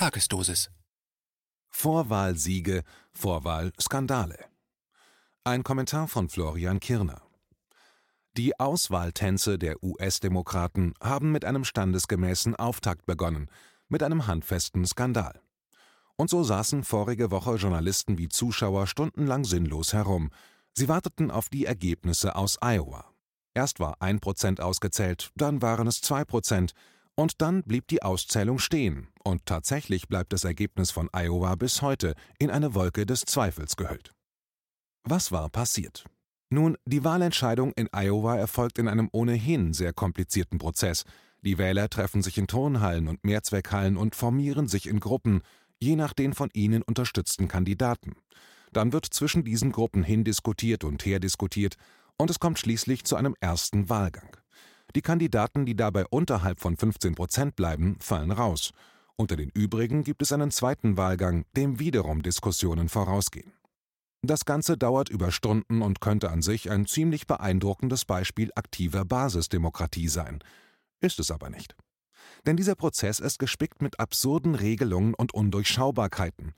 Tagesdosis. 0.00 0.70
Vorwahlsiege, 1.68 2.84
Vorwahlskandale. 3.12 4.46
Ein 5.44 5.62
Kommentar 5.62 6.08
von 6.08 6.30
Florian 6.30 6.80
Kirner. 6.80 7.20
Die 8.34 8.58
Auswahltänze 8.58 9.58
der 9.58 9.84
US-Demokraten 9.84 10.94
haben 11.02 11.32
mit 11.32 11.44
einem 11.44 11.64
standesgemäßen 11.64 12.56
Auftakt 12.56 13.04
begonnen, 13.04 13.50
mit 13.90 14.02
einem 14.02 14.26
handfesten 14.26 14.86
Skandal. 14.86 15.42
Und 16.16 16.30
so 16.30 16.44
saßen 16.44 16.82
vorige 16.82 17.30
Woche 17.30 17.56
Journalisten 17.56 18.16
wie 18.16 18.30
Zuschauer 18.30 18.86
stundenlang 18.86 19.44
sinnlos 19.44 19.92
herum. 19.92 20.30
Sie 20.72 20.88
warteten 20.88 21.30
auf 21.30 21.50
die 21.50 21.66
Ergebnisse 21.66 22.36
aus 22.36 22.56
Iowa. 22.62 23.12
Erst 23.52 23.80
war 23.80 24.00
ein 24.00 24.20
Prozent 24.20 24.62
ausgezählt, 24.62 25.30
dann 25.36 25.60
waren 25.60 25.86
es 25.86 26.00
zwei 26.00 26.24
Prozent, 26.24 26.72
und 27.20 27.42
dann 27.42 27.62
blieb 27.64 27.86
die 27.88 28.02
Auszählung 28.02 28.58
stehen, 28.58 29.08
und 29.22 29.44
tatsächlich 29.44 30.08
bleibt 30.08 30.32
das 30.32 30.44
Ergebnis 30.44 30.90
von 30.90 31.10
Iowa 31.12 31.54
bis 31.54 31.82
heute 31.82 32.14
in 32.38 32.50
eine 32.50 32.74
Wolke 32.74 33.04
des 33.04 33.20
Zweifels 33.26 33.76
gehüllt. 33.76 34.14
Was 35.04 35.30
war 35.30 35.50
passiert? 35.50 36.06
Nun, 36.48 36.78
die 36.86 37.04
Wahlentscheidung 37.04 37.74
in 37.74 37.90
Iowa 37.92 38.36
erfolgt 38.36 38.78
in 38.78 38.88
einem 38.88 39.10
ohnehin 39.12 39.74
sehr 39.74 39.92
komplizierten 39.92 40.56
Prozess. 40.56 41.04
Die 41.42 41.58
Wähler 41.58 41.90
treffen 41.90 42.22
sich 42.22 42.38
in 42.38 42.46
Turnhallen 42.46 43.06
und 43.06 43.22
Mehrzweckhallen 43.22 43.98
und 43.98 44.14
formieren 44.14 44.66
sich 44.66 44.86
in 44.86 44.98
Gruppen, 44.98 45.42
je 45.78 45.96
nach 45.96 46.14
den 46.14 46.32
von 46.32 46.48
ihnen 46.54 46.80
unterstützten 46.80 47.48
Kandidaten. 47.48 48.14
Dann 48.72 48.94
wird 48.94 49.04
zwischen 49.04 49.44
diesen 49.44 49.72
Gruppen 49.72 50.04
hindiskutiert 50.04 50.84
und 50.84 51.04
herdiskutiert, 51.04 51.76
und 52.16 52.30
es 52.30 52.40
kommt 52.40 52.58
schließlich 52.58 53.04
zu 53.04 53.16
einem 53.16 53.36
ersten 53.40 53.90
Wahlgang. 53.90 54.39
Die 54.94 55.02
Kandidaten, 55.02 55.66
die 55.66 55.76
dabei 55.76 56.04
unterhalb 56.06 56.60
von 56.60 56.76
15 56.76 57.14
Prozent 57.14 57.56
bleiben, 57.56 57.96
fallen 58.00 58.32
raus. 58.32 58.72
Unter 59.16 59.36
den 59.36 59.50
übrigen 59.50 60.02
gibt 60.02 60.22
es 60.22 60.32
einen 60.32 60.50
zweiten 60.50 60.96
Wahlgang, 60.96 61.44
dem 61.56 61.78
wiederum 61.78 62.22
Diskussionen 62.22 62.88
vorausgehen. 62.88 63.52
Das 64.22 64.44
Ganze 64.44 64.76
dauert 64.76 65.08
über 65.08 65.30
Stunden 65.30 65.80
und 65.82 66.00
könnte 66.00 66.30
an 66.30 66.42
sich 66.42 66.70
ein 66.70 66.86
ziemlich 66.86 67.26
beeindruckendes 67.26 68.04
Beispiel 68.04 68.50
aktiver 68.54 69.04
Basisdemokratie 69.04 70.08
sein. 70.08 70.40
Ist 71.00 71.18
es 71.20 71.30
aber 71.30 71.48
nicht. 71.48 71.74
Denn 72.46 72.56
dieser 72.56 72.74
Prozess 72.74 73.18
ist 73.18 73.38
gespickt 73.38 73.80
mit 73.80 73.98
absurden 74.00 74.54
Regelungen 74.54 75.14
und 75.14 75.32
Undurchschaubarkeiten. 75.32 76.52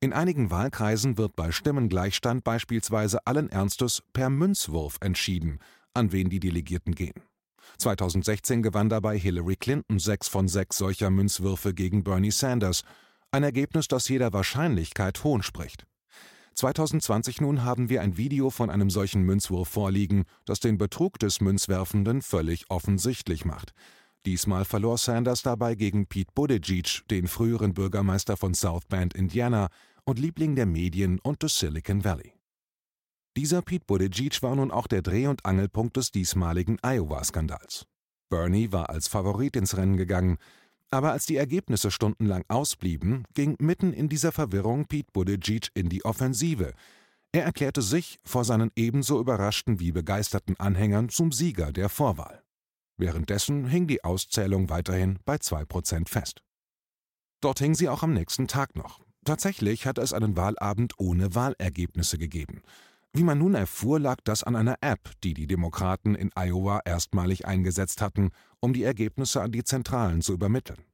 In 0.00 0.12
einigen 0.12 0.50
Wahlkreisen 0.50 1.18
wird 1.18 1.34
bei 1.34 1.50
Stimmengleichstand 1.50 2.44
beispielsweise 2.44 3.26
allen 3.26 3.50
Ernstes 3.50 4.02
per 4.12 4.30
Münzwurf 4.30 4.98
entschieden, 5.00 5.58
an 5.94 6.12
wen 6.12 6.28
die 6.28 6.40
Delegierten 6.40 6.94
gehen. 6.94 7.20
2016 7.78 8.62
gewann 8.62 8.88
dabei 8.88 9.18
Hillary 9.18 9.56
Clinton 9.56 9.98
sechs 9.98 10.28
von 10.28 10.48
sechs 10.48 10.78
solcher 10.78 11.10
Münzwürfe 11.10 11.74
gegen 11.74 12.02
Bernie 12.02 12.32
Sanders, 12.32 12.82
ein 13.30 13.42
Ergebnis, 13.42 13.88
das 13.88 14.08
jeder 14.08 14.32
Wahrscheinlichkeit 14.32 15.22
hohn 15.22 15.42
spricht. 15.42 15.86
2020 16.54 17.40
nun 17.40 17.62
haben 17.62 17.88
wir 17.88 18.02
ein 18.02 18.16
Video 18.16 18.50
von 18.50 18.68
einem 18.68 18.90
solchen 18.90 19.22
Münzwurf 19.22 19.68
vorliegen, 19.68 20.24
das 20.44 20.58
den 20.58 20.76
Betrug 20.76 21.20
des 21.20 21.40
Münzwerfenden 21.40 22.20
völlig 22.20 22.68
offensichtlich 22.68 23.44
macht. 23.44 23.74
Diesmal 24.26 24.64
verlor 24.64 24.98
Sanders 24.98 25.42
dabei 25.42 25.76
gegen 25.76 26.06
Pete 26.06 26.32
Buttigieg, 26.34 27.02
den 27.10 27.28
früheren 27.28 27.74
Bürgermeister 27.74 28.36
von 28.36 28.54
South 28.54 28.86
Bend, 28.88 29.14
Indiana 29.14 29.68
und 30.04 30.18
Liebling 30.18 30.56
der 30.56 30.66
Medien 30.66 31.20
und 31.20 31.44
des 31.44 31.58
Silicon 31.58 32.02
Valley. 32.02 32.37
Dieser 33.38 33.62
Pete 33.62 33.84
Buttigieg 33.86 34.42
war 34.42 34.56
nun 34.56 34.72
auch 34.72 34.88
der 34.88 35.00
Dreh- 35.00 35.28
und 35.28 35.46
Angelpunkt 35.46 35.96
des 35.96 36.10
diesmaligen 36.10 36.76
Iowa-Skandals. 36.82 37.86
Bernie 38.28 38.72
war 38.72 38.90
als 38.90 39.06
Favorit 39.06 39.54
ins 39.54 39.76
Rennen 39.76 39.96
gegangen, 39.96 40.38
aber 40.90 41.12
als 41.12 41.24
die 41.24 41.36
Ergebnisse 41.36 41.92
stundenlang 41.92 42.44
ausblieben, 42.48 43.22
ging 43.34 43.54
mitten 43.60 43.92
in 43.92 44.08
dieser 44.08 44.32
Verwirrung 44.32 44.86
Pete 44.86 45.12
Buttigieg 45.12 45.68
in 45.74 45.88
die 45.88 46.04
Offensive. 46.04 46.72
Er 47.30 47.44
erklärte 47.44 47.80
sich 47.80 48.18
vor 48.24 48.44
seinen 48.44 48.72
ebenso 48.74 49.20
überraschten 49.20 49.78
wie 49.78 49.92
begeisterten 49.92 50.58
Anhängern 50.58 51.08
zum 51.08 51.30
Sieger 51.30 51.70
der 51.70 51.90
Vorwahl. 51.90 52.42
Währenddessen 52.96 53.68
hing 53.68 53.86
die 53.86 54.02
Auszählung 54.02 54.68
weiterhin 54.68 55.20
bei 55.24 55.36
2% 55.36 56.08
fest. 56.08 56.42
Dort 57.40 57.60
hing 57.60 57.76
sie 57.76 57.88
auch 57.88 58.02
am 58.02 58.14
nächsten 58.14 58.48
Tag 58.48 58.74
noch. 58.74 58.98
Tatsächlich 59.24 59.86
hatte 59.86 60.00
es 60.00 60.12
einen 60.12 60.36
Wahlabend 60.36 60.94
ohne 60.98 61.36
Wahlergebnisse 61.36 62.18
gegeben. 62.18 62.62
Wie 63.12 63.22
man 63.22 63.38
nun 63.38 63.54
erfuhr, 63.54 63.98
lag 63.98 64.18
das 64.24 64.44
an 64.44 64.54
einer 64.54 64.76
App, 64.80 65.10
die 65.24 65.34
die 65.34 65.46
Demokraten 65.46 66.14
in 66.14 66.30
Iowa 66.34 66.80
erstmalig 66.84 67.46
eingesetzt 67.46 68.02
hatten, 68.02 68.30
um 68.60 68.72
die 68.72 68.84
Ergebnisse 68.84 69.40
an 69.40 69.50
die 69.50 69.64
Zentralen 69.64 70.20
zu 70.20 70.34
übermitteln. 70.34 70.84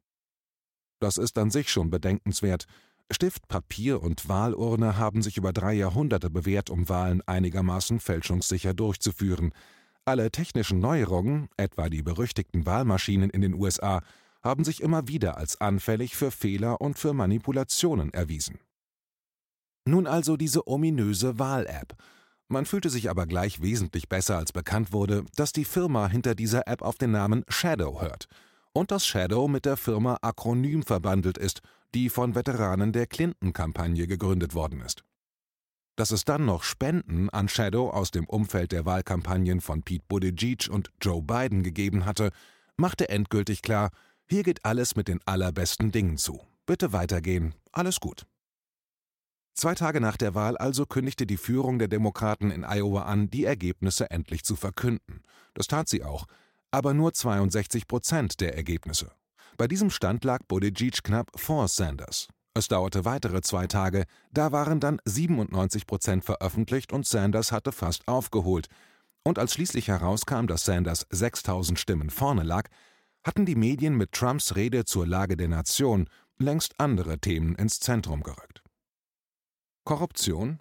Das 1.01 1.19
ist 1.19 1.37
an 1.39 1.51
sich 1.51 1.71
schon 1.71 1.91
bedenkenswert. 1.91 2.67
Stift, 3.11 3.49
Papier 3.49 4.03
und 4.03 4.29
Wahlurne 4.29 4.97
haben 4.97 5.23
sich 5.23 5.37
über 5.37 5.53
drei 5.53 5.75
Jahrhunderte 5.75 6.31
bewährt, 6.31 6.71
um 6.71 6.89
Wahlen 6.89 7.21
einigermaßen 7.27 8.01
fälschungssicher 8.01 8.73
durchzuführen. 8.73 9.53
Alle 10.07 10.31
technischen 10.31 10.79
Neuerungen, 10.79 11.49
etwa 11.57 11.91
die 11.91 12.03
berüchtigten 12.03 12.65
Wahlmaschinen 12.65 13.29
in 13.31 13.43
den 13.43 13.55
USA, 13.55 14.01
haben 14.43 14.65
sich 14.65 14.83
immer 14.83 15.09
wieder 15.09 15.37
als 15.37 15.61
anfällig 15.61 16.17
für 16.17 16.31
Fehler 16.31 16.81
und 16.81 16.99
für 16.99 17.13
Manipulationen 17.13 18.13
erwiesen. 18.15 18.59
Nun 19.87 20.07
also 20.07 20.37
diese 20.37 20.67
ominöse 20.67 21.39
Wahl-App. 21.39 21.95
Man 22.49 22.67
fühlte 22.67 22.91
sich 22.91 23.11
aber 23.11 23.27
gleich 23.27 23.63
wesentlich 23.63 24.09
besser, 24.09 24.39
als 24.39 24.53
bekannt 24.53 24.93
wurde, 24.93 25.25
dass 25.37 25.53
die 25.53 25.65
Firma 25.65 26.09
hinter 26.09 26.35
dieser 26.35 26.69
App 26.69 26.83
auf 26.83 26.97
den 26.97 27.11
Namen 27.11 27.45
Shadow 27.49 28.01
hört 28.01 28.29
und 28.73 28.91
dass 28.91 29.07
Shadow 29.07 29.49
mit 29.49 29.65
der 29.65 29.77
Firma 29.77 30.19
Akronym 30.21 30.83
verbandelt 30.83 31.39
ist, 31.39 31.61
die 31.95 32.11
von 32.11 32.35
Veteranen 32.35 32.93
der 32.93 33.07
Clinton-Kampagne 33.07 34.07
gegründet 34.07 34.55
worden 34.55 34.81
ist. 34.81 35.05
Dass 35.97 36.11
es 36.11 36.25
dann 36.25 36.45
noch 36.45 36.65
Spenden 36.65 37.31
an 37.31 37.49
Shadow 37.49 37.89
aus 37.91 38.11
dem 38.11 38.27
Umfeld 38.27 38.73
der 38.73 38.85
Wahlkampagnen 38.85 39.61
von 39.61 39.83
Pete 39.83 40.05
Buttigieg 40.09 40.69
und 40.69 40.91
Joe 41.01 41.23
Biden 41.23 41.63
gegeben 41.63 42.05
hatte, 42.05 42.31
machte 42.77 43.09
endgültig 43.09 43.63
klar, 43.63 43.91
hier 44.29 44.43
geht 44.43 44.65
alles 44.65 44.97
mit 44.97 45.07
den 45.07 45.21
allerbesten 45.25 45.93
Dingen 45.93 46.19
zu. 46.19 46.41
Bitte 46.67 46.93
weitergehen, 46.93 47.55
alles 47.71 48.01
gut. 48.01 48.27
Zwei 49.55 49.77
Tage 49.77 50.01
nach 50.01 50.17
der 50.17 50.35
Wahl 50.35 50.57
also 50.57 50.85
kündigte 50.85 51.27
die 51.27 51.37
Führung 51.37 51.79
der 51.79 51.87
Demokraten 51.87 52.51
in 52.51 52.65
Iowa 52.65 53.03
an, 53.03 53.31
die 53.31 53.45
Ergebnisse 53.45 54.11
endlich 54.11 54.45
zu 54.45 54.57
verkünden. 54.57 55.23
Das 55.55 55.69
tat 55.69 55.89
sie 55.89 56.03
auch, 56.03 56.27
aber 56.73 56.93
nur 56.93 57.13
62 57.13 57.87
Prozent 57.87 58.41
der 58.41 58.57
Ergebnisse. 58.57 59.13
Bei 59.57 59.69
diesem 59.69 59.91
Stand 59.91 60.25
lag 60.25 60.41
Buttigieg 60.49 61.05
knapp 61.05 61.31
vor 61.37 61.69
Sanders. 61.69 62.27
Es 62.53 62.67
dauerte 62.67 63.05
weitere 63.05 63.43
zwei 63.43 63.69
Tage, 63.69 64.07
da 64.33 64.51
waren 64.51 64.81
dann 64.81 65.01
97 65.05 65.87
Prozent 65.87 66.25
veröffentlicht 66.25 66.93
und 66.93 67.07
Sanders 67.07 67.53
hatte 67.53 67.71
fast 67.71 68.09
aufgeholt. 68.09 68.67
Und 69.23 69.39
als 69.39 69.55
schließlich 69.55 69.87
herauskam, 69.87 70.47
dass 70.47 70.65
Sanders 70.65 71.07
6000 71.11 71.79
Stimmen 71.79 72.11
vorne 72.11 72.43
lag, 72.43 72.69
hatten 73.23 73.47
die 73.47 73.57
Medien 73.57 73.97
mit 73.97 74.11
Trumps 74.11 74.57
Rede 74.57 74.85
zur 74.85 75.07
Lage 75.07 75.37
der 75.37 75.49
Nation 75.49 76.09
längst 76.39 76.79
andere 76.79 77.19
Themen 77.19 77.55
ins 77.55 77.79
Zentrum 77.79 78.25
gerückt. 78.25 78.64
Korruption? 79.85 80.61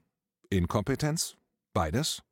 Inkompetenz? 0.49 1.37
Beides? 1.73 2.23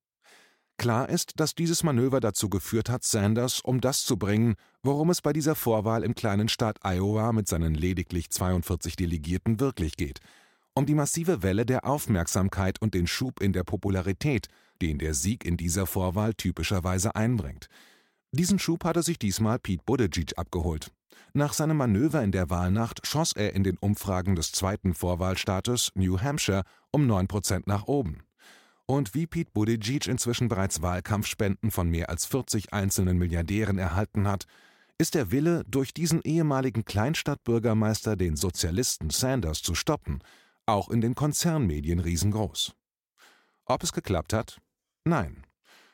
Klar 0.78 1.08
ist, 1.08 1.40
dass 1.40 1.56
dieses 1.56 1.84
Manöver 1.84 2.20
dazu 2.20 2.50
geführt 2.50 2.90
hat, 2.90 3.06
Sanders 3.06 3.62
um 3.62 3.80
das 3.80 4.04
zu 4.04 4.18
bringen, 4.18 4.56
worum 4.84 5.10
es 5.10 5.22
bei 5.22 5.32
dieser 5.32 5.56
Vorwahl 5.56 6.04
im 6.04 6.16
kleinen 6.16 6.50
Staat 6.50 6.80
Iowa 6.84 7.32
mit 7.32 7.48
seinen 7.48 7.76
lediglich 7.76 8.30
42 8.30 8.98
Delegierten 8.98 9.62
wirklich 9.62 9.96
geht. 9.96 10.20
Um 10.74 10.86
die 10.86 10.94
massive 10.94 11.44
Welle 11.44 11.66
der 11.66 11.86
Aufmerksamkeit 11.86 12.82
und 12.82 12.94
den 12.94 13.08
Schub 13.08 13.42
in 13.42 13.54
der 13.54 13.64
Popularität, 13.64 14.50
den 14.82 14.98
der 14.98 15.14
Sieg 15.14 15.46
in 15.46 15.56
dieser 15.56 15.88
Vorwahl 15.88 16.34
typischerweise 16.34 17.16
einbringt. 17.16 17.70
Diesen 18.34 18.60
Schub 18.60 18.86
hatte 18.86 19.04
sich 19.04 19.20
diesmal 19.20 19.60
Pete 19.60 19.84
Buttigieg 19.86 20.38
abgeholt. 20.38 20.92
Nach 21.34 21.52
seinem 21.52 21.78
Manöver 21.78 22.24
in 22.24 22.32
der 22.32 22.50
Wahlnacht 22.50 23.06
schoss 23.06 23.34
er 23.34 23.54
in 23.54 23.64
den 23.64 23.78
Umfragen 23.78 24.36
des 24.36 24.52
zweiten 24.54 24.94
Vorwahlstaates 24.94 25.92
New 25.96 26.20
Hampshire 26.20 26.64
um 26.92 27.08
9 27.08 27.28
Prozent 27.28 27.68
nach 27.68 27.88
oben. 27.88 28.24
Und 28.86 29.14
wie 29.14 29.28
Pete 29.28 29.52
Buttigieg 29.52 30.08
inzwischen 30.08 30.48
bereits 30.48 30.82
Wahlkampfspenden 30.82 31.72
von 31.72 31.90
mehr 31.90 32.10
als 32.10 32.26
40 32.26 32.74
einzelnen 32.74 33.18
Milliardären 33.18 33.78
erhalten 33.78 34.28
hat, 34.28 34.46
ist 34.98 35.16
der 35.16 35.32
Wille, 35.32 35.64
durch 35.68 35.94
diesen 35.94 36.22
ehemaligen 36.22 36.86
Kleinstadtbürgermeister 36.86 38.16
den 38.16 38.36
Sozialisten 38.36 39.10
Sanders 39.10 39.62
zu 39.62 39.76
stoppen, 39.76 40.20
auch 40.66 40.90
in 40.90 41.02
den 41.02 41.16
Konzernmedien 41.16 42.00
riesengroß. 42.00 42.74
Ob 43.66 43.84
es 43.84 43.94
geklappt 43.94 44.34
hat? 44.34 44.60
Nein. 45.06 45.44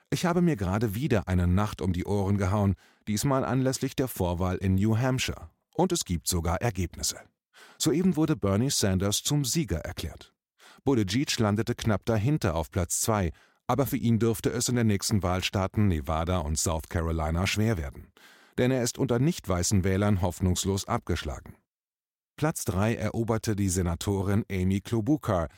Ich 0.09 0.25
habe 0.25 0.41
mir 0.41 0.55
gerade 0.55 0.95
wieder 0.95 1.27
eine 1.27 1.47
Nacht 1.47 1.81
um 1.81 1.91
die 1.91 2.05
Ohren 2.05 2.37
gehauen, 2.37 2.75
diesmal 3.07 3.43
anlässlich 3.43 3.95
der 3.95 4.07
Vorwahl 4.07 4.57
in 4.57 4.75
New 4.75 4.97
Hampshire. 4.97 5.49
Und 5.75 5.91
es 5.91 6.05
gibt 6.05 6.27
sogar 6.27 6.61
Ergebnisse. 6.61 7.17
Soeben 7.77 8.15
wurde 8.15 8.35
Bernie 8.35 8.69
Sanders 8.69 9.21
zum 9.21 9.43
Sieger 9.43 9.79
erklärt. 9.79 10.33
Buttigieg 10.83 11.37
landete 11.39 11.75
knapp 11.75 12.05
dahinter 12.05 12.55
auf 12.55 12.71
Platz 12.71 13.01
zwei, 13.01 13.31
aber 13.67 13.85
für 13.85 13.97
ihn 13.97 14.17
dürfte 14.17 14.49
es 14.49 14.69
in 14.69 14.77
den 14.77 14.87
nächsten 14.87 15.21
Wahlstaaten 15.23 15.89
Nevada 15.89 16.39
und 16.39 16.57
South 16.57 16.87
Carolina 16.87 17.45
schwer 17.45 17.77
werden. 17.77 18.07
Denn 18.57 18.71
er 18.71 18.83
ist 18.83 18.97
unter 18.97 19.19
nicht 19.19 19.47
weißen 19.47 19.83
Wählern 19.83 20.21
hoffnungslos 20.21 20.87
abgeschlagen. 20.87 21.55
Platz 22.37 22.65
3 22.65 22.95
eroberte 22.95 23.55
die 23.55 23.67
Senatorin 23.67 24.45
Amy 24.49 24.79
Klobuchar. 24.79 25.49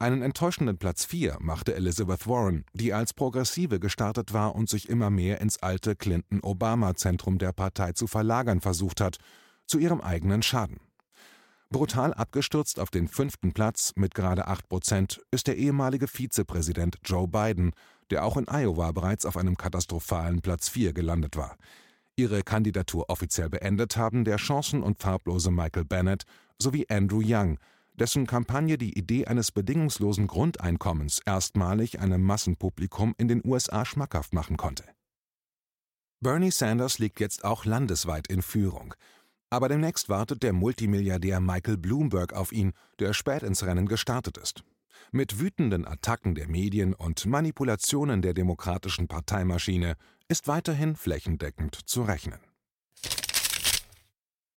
Einen 0.00 0.22
enttäuschenden 0.22 0.78
Platz 0.78 1.04
4 1.06 1.38
machte 1.40 1.74
Elizabeth 1.74 2.28
Warren, 2.28 2.64
die 2.72 2.92
als 2.92 3.12
Progressive 3.12 3.80
gestartet 3.80 4.32
war 4.32 4.54
und 4.54 4.68
sich 4.68 4.88
immer 4.88 5.10
mehr 5.10 5.40
ins 5.40 5.58
alte 5.60 5.96
Clinton-Obama-Zentrum 5.96 7.38
der 7.38 7.52
Partei 7.52 7.92
zu 7.92 8.06
verlagern 8.06 8.60
versucht 8.60 9.00
hat, 9.00 9.18
zu 9.66 9.80
ihrem 9.80 10.00
eigenen 10.00 10.42
Schaden. 10.42 10.78
Brutal 11.70 12.14
abgestürzt 12.14 12.78
auf 12.78 12.90
den 12.90 13.08
fünften 13.08 13.52
Platz 13.52 13.92
mit 13.96 14.14
gerade 14.14 14.46
8 14.46 14.68
Prozent 14.68 15.20
ist 15.32 15.48
der 15.48 15.56
ehemalige 15.56 16.06
Vizepräsident 16.06 16.98
Joe 17.04 17.26
Biden, 17.26 17.72
der 18.10 18.24
auch 18.24 18.36
in 18.36 18.46
Iowa 18.46 18.92
bereits 18.92 19.26
auf 19.26 19.36
einem 19.36 19.56
katastrophalen 19.56 20.42
Platz 20.42 20.68
4 20.68 20.92
gelandet 20.92 21.36
war. 21.36 21.56
Ihre 22.14 22.44
Kandidatur 22.44 23.10
offiziell 23.10 23.48
beendet 23.50 23.96
haben 23.96 24.24
der 24.24 24.36
chancen- 24.36 24.84
und 24.84 25.02
farblose 25.02 25.50
Michael 25.50 25.84
Bennett 25.84 26.22
sowie 26.56 26.86
Andrew 26.88 27.20
Young, 27.22 27.58
dessen 27.98 28.26
Kampagne 28.26 28.78
die 28.78 28.96
Idee 28.96 29.26
eines 29.26 29.50
bedingungslosen 29.50 30.26
Grundeinkommens 30.26 31.20
erstmalig 31.26 32.00
einem 32.00 32.22
Massenpublikum 32.22 33.14
in 33.18 33.28
den 33.28 33.42
USA 33.44 33.84
schmackhaft 33.84 34.32
machen 34.32 34.56
konnte. 34.56 34.84
Bernie 36.20 36.50
Sanders 36.50 36.98
liegt 36.98 37.20
jetzt 37.20 37.44
auch 37.44 37.64
landesweit 37.64 38.26
in 38.28 38.42
Führung. 38.42 38.94
Aber 39.50 39.68
demnächst 39.68 40.08
wartet 40.08 40.42
der 40.42 40.52
Multimilliardär 40.52 41.40
Michael 41.40 41.78
Bloomberg 41.78 42.32
auf 42.32 42.52
ihn, 42.52 42.72
der 42.98 43.12
spät 43.12 43.42
ins 43.42 43.64
Rennen 43.64 43.86
gestartet 43.86 44.36
ist. 44.36 44.64
Mit 45.10 45.40
wütenden 45.40 45.86
Attacken 45.86 46.34
der 46.34 46.48
Medien 46.48 46.92
und 46.92 47.24
Manipulationen 47.24 48.20
der 48.20 48.34
demokratischen 48.34 49.08
Parteimaschine 49.08 49.96
ist 50.28 50.48
weiterhin 50.48 50.96
flächendeckend 50.96 51.74
zu 51.74 52.02
rechnen. 52.02 52.40